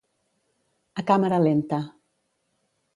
[1.03, 1.83] A càmera lenta.